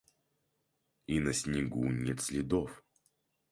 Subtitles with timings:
[1.05, 2.83] И на снегу нет следов!